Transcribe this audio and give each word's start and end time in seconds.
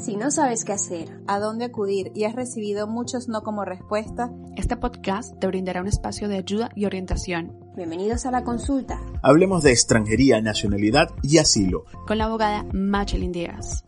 Si 0.00 0.16
no 0.16 0.30
sabes 0.30 0.64
qué 0.64 0.72
hacer, 0.72 1.20
a 1.26 1.38
dónde 1.38 1.66
acudir 1.66 2.10
y 2.14 2.24
has 2.24 2.34
recibido 2.34 2.86
muchos 2.86 3.28
no 3.28 3.42
como 3.42 3.66
respuesta, 3.66 4.30
este 4.56 4.78
podcast 4.78 5.38
te 5.38 5.46
brindará 5.46 5.82
un 5.82 5.88
espacio 5.88 6.26
de 6.26 6.38
ayuda 6.38 6.70
y 6.74 6.86
orientación. 6.86 7.54
Bienvenidos 7.76 8.24
a 8.24 8.30
la 8.30 8.42
consulta. 8.42 8.98
Hablemos 9.22 9.62
de 9.62 9.72
extranjería, 9.72 10.40
nacionalidad 10.40 11.10
y 11.22 11.36
asilo. 11.36 11.84
Con 12.06 12.16
la 12.16 12.24
abogada 12.24 12.64
Machelin 12.72 13.32
Díaz. 13.32 13.84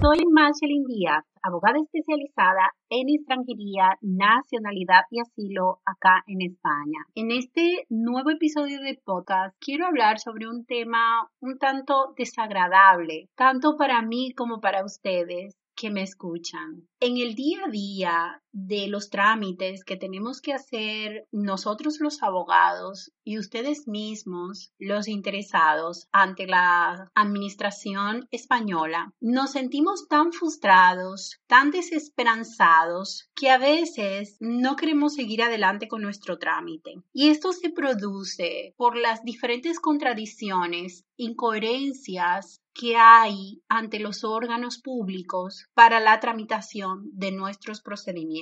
Soy 0.00 0.18
Machelin 0.30 0.84
Díaz, 0.84 1.24
abogada 1.42 1.78
especializada 1.82 2.70
en 2.88 3.08
extranjería, 3.08 3.98
nacionalidad 4.00 5.02
y 5.10 5.18
asilo 5.18 5.80
acá 5.84 6.22
en 6.28 6.40
España. 6.42 7.04
En 7.16 7.32
este 7.32 7.84
nuevo 7.88 8.30
episodio 8.30 8.80
de 8.80 9.00
podcast 9.04 9.56
quiero 9.58 9.86
hablar 9.86 10.20
sobre 10.20 10.48
un 10.48 10.64
tema 10.66 11.28
un 11.40 11.58
tanto 11.58 12.14
desagradable, 12.16 13.28
tanto 13.34 13.76
para 13.76 14.00
mí 14.02 14.32
como 14.36 14.60
para 14.60 14.84
ustedes 14.84 15.56
que 15.74 15.90
me 15.90 16.02
escuchan. 16.02 16.86
En 17.00 17.18
el 17.18 17.34
día 17.34 17.58
a 17.66 17.70
día 17.70 18.42
de 18.52 18.88
los 18.88 19.10
trámites 19.10 19.84
que 19.84 19.96
tenemos 19.96 20.40
que 20.40 20.52
hacer 20.52 21.26
nosotros 21.32 21.98
los 22.00 22.22
abogados 22.22 23.12
y 23.24 23.38
ustedes 23.38 23.86
mismos, 23.86 24.72
los 24.78 25.08
interesados 25.08 26.08
ante 26.12 26.46
la 26.46 27.10
administración 27.14 28.26
española, 28.30 29.12
nos 29.20 29.52
sentimos 29.52 30.08
tan 30.08 30.32
frustrados, 30.32 31.40
tan 31.46 31.70
desesperanzados, 31.70 33.28
que 33.34 33.50
a 33.50 33.58
veces 33.58 34.36
no 34.40 34.76
queremos 34.76 35.14
seguir 35.14 35.42
adelante 35.42 35.88
con 35.88 36.02
nuestro 36.02 36.38
trámite. 36.38 36.94
Y 37.12 37.28
esto 37.28 37.52
se 37.52 37.70
produce 37.70 38.74
por 38.76 38.96
las 38.96 39.22
diferentes 39.22 39.80
contradicciones, 39.80 41.04
incoherencias 41.16 42.62
que 42.72 42.96
hay 42.96 43.60
ante 43.68 43.98
los 43.98 44.22
órganos 44.22 44.78
públicos 44.78 45.66
para 45.74 45.98
la 45.98 46.20
tramitación 46.20 47.10
de 47.12 47.32
nuestros 47.32 47.80
procedimientos. 47.80 48.37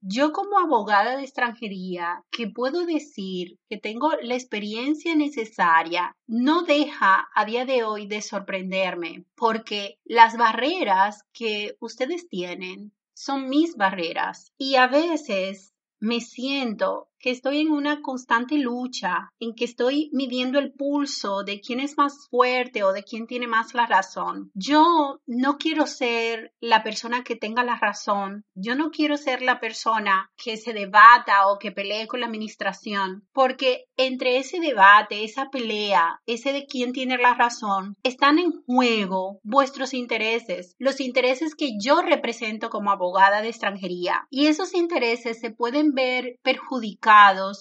Yo 0.00 0.32
como 0.32 0.58
abogada 0.58 1.16
de 1.16 1.24
extranjería, 1.24 2.24
que 2.30 2.48
puedo 2.48 2.86
decir 2.86 3.58
que 3.68 3.76
tengo 3.76 4.12
la 4.22 4.34
experiencia 4.34 5.14
necesaria, 5.14 6.16
no 6.26 6.62
deja 6.62 7.28
a 7.34 7.44
día 7.44 7.64
de 7.64 7.84
hoy 7.84 8.06
de 8.06 8.22
sorprenderme, 8.22 9.24
porque 9.34 9.98
las 10.04 10.36
barreras 10.36 11.24
que 11.32 11.76
ustedes 11.80 12.28
tienen 12.28 12.92
son 13.14 13.48
mis 13.48 13.76
barreras. 13.76 14.52
Y 14.56 14.76
a 14.76 14.86
veces 14.86 15.74
me 15.98 16.20
siento 16.20 17.09
que 17.20 17.30
estoy 17.30 17.60
en 17.60 17.70
una 17.70 18.00
constante 18.00 18.56
lucha, 18.56 19.30
en 19.38 19.54
que 19.54 19.66
estoy 19.66 20.08
midiendo 20.12 20.58
el 20.58 20.72
pulso 20.72 21.42
de 21.44 21.60
quién 21.60 21.80
es 21.80 21.96
más 21.98 22.28
fuerte 22.30 22.82
o 22.82 22.92
de 22.92 23.04
quién 23.04 23.26
tiene 23.26 23.46
más 23.46 23.74
la 23.74 23.86
razón. 23.86 24.50
Yo 24.54 25.20
no 25.26 25.58
quiero 25.58 25.86
ser 25.86 26.52
la 26.60 26.82
persona 26.82 27.22
que 27.22 27.36
tenga 27.36 27.62
la 27.62 27.76
razón. 27.76 28.44
Yo 28.54 28.74
no 28.74 28.90
quiero 28.90 29.16
ser 29.16 29.42
la 29.42 29.60
persona 29.60 30.30
que 30.42 30.56
se 30.56 30.72
debata 30.72 31.48
o 31.48 31.58
que 31.58 31.72
pelee 31.72 32.06
con 32.06 32.20
la 32.20 32.26
administración, 32.26 33.28
porque 33.32 33.84
entre 33.96 34.38
ese 34.38 34.58
debate, 34.58 35.24
esa 35.24 35.50
pelea, 35.50 36.20
ese 36.26 36.52
de 36.52 36.64
quién 36.64 36.92
tiene 36.92 37.18
la 37.18 37.34
razón, 37.34 37.96
están 38.02 38.38
en 38.38 38.52
juego 38.64 39.40
vuestros 39.42 39.92
intereses, 39.92 40.74
los 40.78 41.00
intereses 41.00 41.54
que 41.54 41.72
yo 41.78 42.00
represento 42.00 42.70
como 42.70 42.90
abogada 42.90 43.42
de 43.42 43.48
extranjería. 43.48 44.26
Y 44.30 44.46
esos 44.46 44.74
intereses 44.74 45.38
se 45.38 45.50
pueden 45.50 45.92
ver 45.92 46.38
perjudicados 46.42 47.09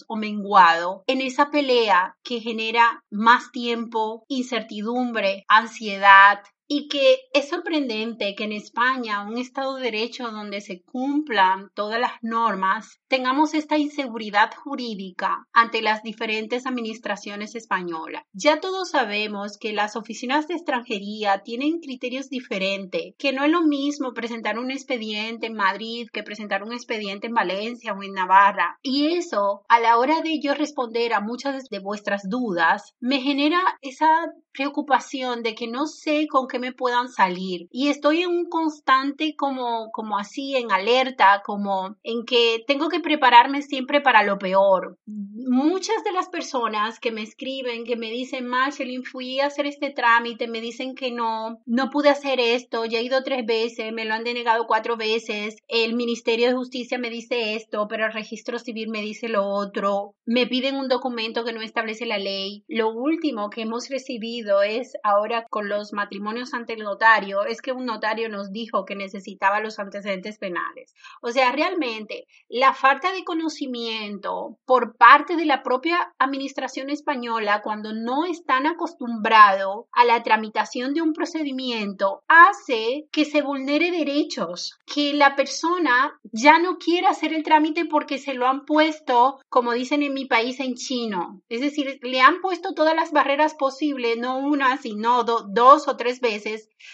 o 0.07 0.15
menguado 0.15 1.03
en 1.07 1.21
esa 1.21 1.49
pelea 1.49 2.15
que 2.23 2.39
genera 2.39 3.03
más 3.09 3.51
tiempo, 3.51 4.25
incertidumbre, 4.27 5.43
ansiedad, 5.47 6.39
y 6.71 6.87
que 6.87 7.17
es 7.33 7.49
sorprendente 7.49 8.35
que 8.35 8.43
en 8.43 8.51
España, 8.51 9.27
un 9.27 9.39
Estado 9.39 9.75
de 9.75 9.85
Derecho 9.85 10.29
donde 10.29 10.61
se 10.61 10.83
cumplan 10.83 11.71
todas 11.73 11.99
las 11.99 12.11
normas, 12.21 12.99
tengamos 13.07 13.55
esta 13.55 13.79
inseguridad 13.79 14.51
jurídica 14.53 15.47
ante 15.51 15.81
las 15.81 16.03
diferentes 16.03 16.67
administraciones 16.67 17.55
españolas. 17.55 18.21
Ya 18.33 18.59
todos 18.59 18.91
sabemos 18.91 19.57
que 19.57 19.73
las 19.73 19.95
oficinas 19.95 20.47
de 20.47 20.53
extranjería 20.53 21.41
tienen 21.43 21.79
criterios 21.79 22.29
diferentes, 22.29 23.15
que 23.17 23.33
no 23.33 23.43
es 23.43 23.49
lo 23.49 23.63
mismo 23.63 24.13
presentar 24.13 24.59
un 24.59 24.69
expediente 24.69 25.47
en 25.47 25.55
Madrid 25.55 26.07
que 26.13 26.21
presentar 26.21 26.61
un 26.61 26.71
expediente 26.71 27.25
en 27.25 27.33
Valencia 27.33 27.93
o 27.93 28.03
en 28.03 28.13
Navarra. 28.13 28.77
Y 28.83 29.13
eso, 29.15 29.63
a 29.69 29.79
la 29.79 29.97
hora 29.97 30.21
de 30.21 30.39
yo 30.39 30.53
responder 30.53 31.13
a 31.13 31.19
muchas 31.19 31.67
de 31.67 31.79
vuestras 31.79 32.29
dudas, 32.29 32.93
me 32.99 33.21
genera 33.21 33.59
esa 33.81 34.27
preocupación 34.53 35.41
de 35.41 35.55
que 35.55 35.67
no 35.67 35.87
sé 35.87 36.27
con 36.29 36.47
qué 36.47 36.58
me 36.59 36.73
puedan 36.73 37.09
salir. 37.09 37.67
Y 37.71 37.89
estoy 37.89 38.21
en 38.21 38.29
un 38.29 38.49
constante 38.49 39.35
como 39.35 39.89
como 39.91 40.17
así 40.17 40.55
en 40.55 40.71
alerta 40.71 41.41
como 41.45 41.95
en 42.03 42.25
que 42.25 42.63
tengo 42.67 42.89
que 42.89 42.99
prepararme 42.99 43.61
siempre 43.61 44.01
para 44.01 44.23
lo 44.23 44.37
peor. 44.37 44.97
Muchas 45.05 46.03
de 46.03 46.11
las 46.11 46.29
personas 46.29 46.99
que 46.99 47.11
me 47.11 47.21
escriben 47.21 47.83
que 47.83 47.95
me 47.95 48.11
dicen 48.11 48.47
Marceline 48.47 49.03
fui 49.03 49.39
a 49.39 49.47
hacer 49.47 49.65
este 49.65 49.91
trámite 49.91 50.47
me 50.47 50.61
dicen 50.61 50.95
que 50.95 51.11
no 51.11 51.59
no 51.65 51.89
pude 51.89 52.09
hacer 52.09 52.39
esto 52.39 52.85
ya 52.85 52.99
he 52.99 53.03
ido 53.03 53.23
tres 53.23 53.45
veces 53.45 53.91
me 53.93 54.05
lo 54.05 54.13
han 54.13 54.23
denegado 54.23 54.65
cuatro 54.67 54.97
veces 54.97 55.57
el 55.67 55.93
Ministerio 55.93 56.47
de 56.47 56.55
Justicia 56.55 56.97
me 56.97 57.09
dice 57.09 57.55
esto 57.55 57.87
pero 57.89 58.05
el 58.05 58.13
registro 58.13 58.59
civil 58.59 58.89
me 58.89 59.01
dice 59.01 59.29
lo 59.29 59.45
otro 59.45 60.15
me 60.25 60.47
piden 60.47 60.75
un 60.75 60.87
documento 60.87 61.43
que 61.43 61.53
no 61.53 61.61
establece 61.61 62.05
la 62.05 62.17
ley 62.17 62.63
lo 62.67 62.91
último 62.91 63.49
que 63.49 63.61
hemos 63.61 63.89
recibido 63.89 64.61
es 64.61 64.93
ahora 65.03 65.45
con 65.49 65.69
los 65.69 65.93
matrimonios 65.93 66.48
ante 66.53 66.73
el 66.73 66.83
notario 66.83 67.43
es 67.45 67.61
que 67.61 67.71
un 67.71 67.85
notario 67.85 68.29
nos 68.29 68.51
dijo 68.51 68.85
que 68.85 68.95
necesitaba 68.95 69.59
los 69.59 69.79
antecedentes 69.79 70.37
penales. 70.37 70.93
O 71.21 71.31
sea, 71.31 71.51
realmente 71.51 72.27
la 72.47 72.73
falta 72.73 73.11
de 73.11 73.23
conocimiento 73.23 74.57
por 74.65 74.95
parte 74.97 75.35
de 75.35 75.45
la 75.45 75.63
propia 75.63 76.13
administración 76.17 76.89
española 76.89 77.61
cuando 77.61 77.93
no 77.93 78.25
están 78.25 78.65
acostumbrados 78.65 79.85
a 79.91 80.05
la 80.05 80.23
tramitación 80.23 80.93
de 80.93 81.01
un 81.01 81.13
procedimiento 81.13 82.23
hace 82.27 83.07
que 83.11 83.25
se 83.25 83.41
vulnere 83.41 83.91
derechos, 83.91 84.77
que 84.85 85.13
la 85.13 85.35
persona 85.35 86.19
ya 86.31 86.59
no 86.59 86.77
quiera 86.77 87.09
hacer 87.09 87.33
el 87.33 87.43
trámite 87.43 87.85
porque 87.85 88.17
se 88.17 88.33
lo 88.33 88.47
han 88.47 88.65
puesto, 88.65 89.39
como 89.49 89.73
dicen 89.73 90.03
en 90.03 90.13
mi 90.13 90.25
país, 90.25 90.59
en 90.59 90.75
chino. 90.75 91.41
Es 91.49 91.61
decir, 91.61 91.99
le 92.01 92.21
han 92.21 92.41
puesto 92.41 92.73
todas 92.73 92.95
las 92.95 93.11
barreras 93.11 93.55
posibles, 93.55 94.17
no 94.17 94.37
una, 94.37 94.77
sino 94.77 95.23
dos 95.23 95.87
o 95.87 95.97
tres 95.97 96.19
veces, 96.21 96.38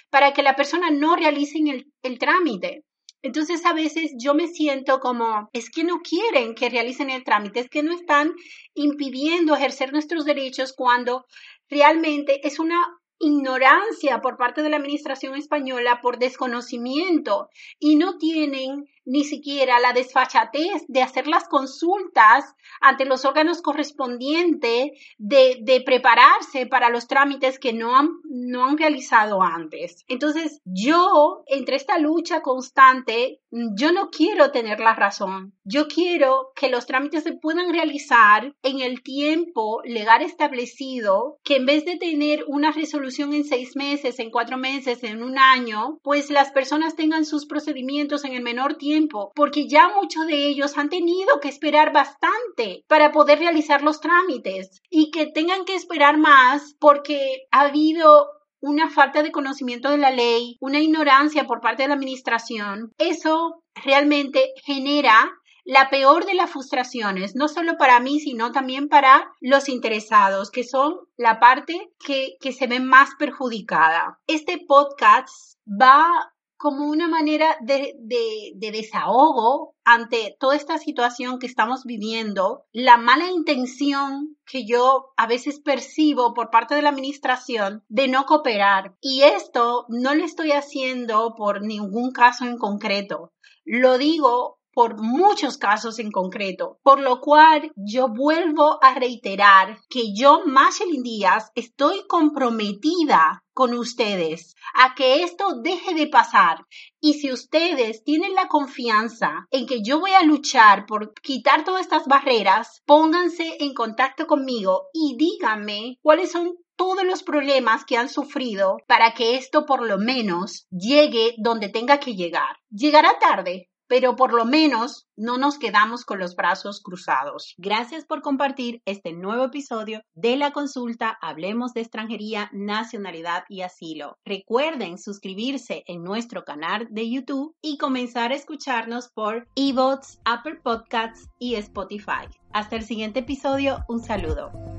para 0.09 0.33
que 0.33 0.44
la 0.44 0.56
persona 0.56 0.89
no 0.91 1.16
realice 1.16 1.59
el, 2.03 2.19
trámite. 2.19 2.83
Entonces 3.22 3.66
a 3.66 3.73
veces 3.73 4.11
yo 4.19 4.33
me 4.33 4.47
siento 4.47 5.00
como, 5.00 5.50
es 5.53 5.69
que 5.69 5.83
no 5.83 6.01
quieren 6.01 6.53
que 6.53 6.69
realicen 6.69 7.09
el 7.09 7.23
trámite, 7.23 7.59
es 7.59 7.69
que 7.69 7.83
no 7.83 7.94
están 7.94 8.33
impidiendo 8.75 9.56
ejercer 9.56 9.91
nuestros 9.91 10.25
derechos 10.25 10.73
cuando 10.73 11.25
realmente 11.69 12.45
es 12.47 12.59
una 12.59 12.85
ignorancia 13.20 14.22
por 14.22 14.38
parte 14.38 14.62
de 14.62 14.70
la 14.70 14.78
administración 14.78 15.36
española 15.36 16.00
por 16.02 16.20
desconocimiento 16.20 17.50
y 17.80 17.96
no 17.96 18.18
tienen 18.18 18.86
ni 19.06 19.24
siquiera 19.24 19.80
la 19.80 19.94
desfachatez 19.94 20.86
de 20.88 21.03
hacer 21.03 21.28
las 21.28 21.48
consultas 21.48 22.56
ante 22.81 23.06
los 23.06 23.24
órganos 23.24 23.62
correspondientes, 23.62 24.92
de, 25.20 25.59
de, 25.62 25.81
prepararse 25.81 26.66
para 26.66 26.90
los 26.90 27.08
trámites 27.08 27.59
que 27.59 27.72
no 27.72 27.96
han, 27.96 28.09
no 28.24 28.66
han 28.66 28.78
realizado 28.78 29.44
antes. 29.44 30.04
Entonces, 30.08 30.59
yo, 30.66 31.44
entre 31.46 31.75
esta 31.75 32.00
lucha 32.00 32.42
constante, 32.42 33.42
yo 33.52 33.92
no 33.92 34.09
quiero 34.09 34.52
tener 34.52 34.80
la 34.80 34.96
razón. 34.96 35.54
Yo 35.64 35.88
quiero 35.88 36.52
que 36.56 36.70
los 36.70 36.88
trámites 36.88 37.24
se 37.24 37.34
puedan 37.34 37.72
realizar 37.72 38.56
en 38.64 38.80
el 38.80 39.04
tiempo 39.04 39.81
legal 39.84 40.24
establecido, 40.24 41.38
que 41.44 41.58
en 41.58 41.68
vez 41.68 41.86
de 41.86 41.98
tener 41.98 42.44
una 42.48 42.72
resolución 42.72 43.05
en 43.06 43.44
seis 43.44 43.76
meses, 43.76 44.18
en 44.20 44.32
cuatro 44.32 44.58
meses, 44.58 45.04
en 45.04 45.22
un 45.22 45.38
año, 45.38 46.00
pues 46.02 46.31
las 46.31 46.52
personas 46.52 46.96
tengan 46.96 47.24
sus 47.24 47.46
procedimientos 47.46 48.25
en 48.25 48.34
el 48.34 48.42
menor 48.42 48.75
tiempo 48.75 49.31
porque 49.36 49.68
ya 49.68 49.90
muchos 49.90 50.25
de 50.25 50.48
ellos 50.48 50.78
han 50.78 50.90
tenido 50.90 51.40
que 51.40 51.50
esperar 51.50 51.94
bastante 51.94 52.84
para 52.88 53.12
poder 53.12 53.40
realizar 53.40 53.84
los 53.84 54.02
trámites 54.02 54.81
y 54.90 55.12
que 55.12 55.28
tengan 55.28 55.66
que 55.66 55.75
esperar 55.75 56.18
más 56.18 56.75
porque 56.80 57.44
ha 57.52 57.62
habido 57.62 58.28
una 58.60 58.90
falta 58.90 59.22
de 59.22 59.31
conocimiento 59.31 59.92
de 59.92 60.00
la 60.00 60.10
ley, 60.10 60.58
una 60.60 60.80
ignorancia 60.80 61.46
por 61.46 61.62
parte 61.62 61.84
de 61.84 61.90
la 61.90 61.96
administración, 61.96 62.92
eso 62.98 63.62
realmente 63.75 64.54
genera 64.66 65.31
la 65.65 65.89
peor 65.89 66.25
de 66.25 66.35
las 66.35 66.51
frustraciones, 66.51 67.35
no 67.35 67.47
solo 67.47 67.75
para 67.77 68.00
mí, 68.00 68.19
sino 68.19 68.51
también 68.51 68.88
para 68.88 69.31
los 69.41 69.67
interesados, 69.67 70.51
que 70.51 70.63
son 70.63 70.94
la 71.17 71.39
parte 71.39 71.91
que, 72.00 72.38
que 72.39 72.53
se 72.53 72.67
ve 72.67 72.79
más 72.79 73.09
perjudicada. 73.17 74.19
Este 74.27 74.63
podcast 74.67 75.57
va 75.67 76.31
como 76.57 76.88
una 76.88 77.07
manera 77.07 77.57
de, 77.62 77.95
de, 78.00 78.53
de, 78.56 78.71
desahogo 78.71 79.75
ante 79.83 80.38
toda 80.39 80.56
esta 80.56 80.77
situación 80.77 81.38
que 81.38 81.47
estamos 81.47 81.83
viviendo, 81.83 82.63
la 82.71 82.97
mala 82.97 83.29
intención 83.29 84.38
que 84.45 84.65
yo 84.65 85.13
a 85.17 85.27
veces 85.27 85.59
percibo 85.59 86.33
por 86.33 86.50
parte 86.50 86.73
de 86.75 86.81
la 86.81 86.89
administración 86.89 87.83
de 87.89 88.07
no 88.07 88.25
cooperar. 88.25 88.95
Y 89.01 89.23
esto 89.23 89.85
no 89.89 90.15
lo 90.15 90.23
estoy 90.23 90.51
haciendo 90.51 91.35
por 91.35 91.62
ningún 91.62 92.12
caso 92.12 92.45
en 92.45 92.57
concreto. 92.57 93.33
Lo 93.65 93.97
digo 93.97 94.59
por 94.75 95.01
muchos 95.01 95.57
casos 95.57 96.00
en 96.00 96.12
concreto, 96.12 96.80
por 96.83 97.00
lo 97.00 97.22
cual 97.22 97.72
yo 97.77 98.10
vuelvo 98.10 98.77
a 98.83 98.94
reiterar 98.94 99.80
que 99.89 100.13
yo, 100.13 100.42
Machelin 100.45 101.01
Díaz, 101.01 101.50
estoy 101.56 102.06
comprometida 102.07 103.42
con 103.54 103.74
ustedes 103.74 104.54
a 104.74 104.94
que 104.94 105.24
esto 105.24 105.62
deje 105.62 105.94
de 105.94 106.07
pasar. 106.07 106.66
Y 107.00 107.13
si 107.13 107.31
ustedes 107.31 108.04
tienen 108.04 108.36
la 108.36 108.50
confianza 108.50 109.48
en 109.50 109.66
que 109.66 109.81
yo 109.81 110.01
voy 110.01 110.12
a 110.12 110.24
luchar 110.24 110.86
por 110.86 111.13
quitar 111.13 111.63
todas 111.63 111.83
estas 111.83 112.06
barreras, 112.06 112.83
pónganse 112.86 113.56
en 113.62 113.74
contacto 113.74 114.27
conmigo 114.27 114.89
y 114.92 115.16
díganme 115.18 116.00
cuáles 116.01 116.33
son 116.33 116.57
todos 116.75 117.06
los 117.06 117.24
problemas 117.24 117.86
que 117.86 117.95
han 117.95 118.10
sufrido 118.10 118.75
para 118.88 119.13
que 119.13 119.36
esto 119.36 119.66
por 119.66 119.88
lo 119.88 119.98
menos 119.98 120.68
llegue 120.69 121.33
donde 121.38 121.69
tenga 121.69 122.01
que 122.01 122.16
llegar. 122.16 122.57
Llegará 122.69 123.18
tarde, 123.19 123.69
pero 123.88 124.16
por 124.16 124.34
lo 124.34 124.46
menos 124.46 125.08
no 125.16 125.38
nos 125.38 125.58
quedamos 125.58 126.06
con 126.06 126.20
los 126.20 126.36
brazos 126.36 126.82
cruzados. 126.82 127.54
Gracias 127.58 128.06
por 128.06 128.22
compartir 128.22 128.82
este 128.86 129.14
nuevo 129.14 129.46
episodio 129.46 130.02
de 130.14 130.38
la 130.38 130.52
consulta 130.52 131.18
Hablemos 131.22 131.74
de 131.74 131.82
extranjería, 131.82 132.50
nacionalidad 132.54 133.44
y 133.50 133.62
asilo. 133.62 134.18
Recuerden 134.26 134.98
suscribirse 134.98 135.84
en 135.88 136.04
nuestro 136.04 136.44
canal 136.44 136.88
de 136.90 137.10
YouTube 137.10 137.56
y 137.62 137.78
comenzar 137.78 138.32
a 138.32 138.36
escucharnos 138.36 139.10
por 139.10 139.48
eBots, 139.56 140.20
Apple 140.26 140.60
Podcasts 140.64 141.30
y 141.40 141.56
Spotify. 141.56 142.28
Hasta 142.54 142.76
el 142.76 142.84
siguiente 142.84 143.20
episodio, 143.20 143.80
un 143.88 144.02
saludo. 144.04 144.75